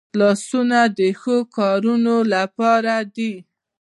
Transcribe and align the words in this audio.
لاسونه 0.19 0.79
د 0.97 0.99
ښو 1.19 1.37
کارونو 1.57 2.15
لپاره 2.33 2.93
دي 3.15 3.33